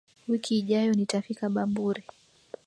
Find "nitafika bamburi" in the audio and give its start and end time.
0.93-2.03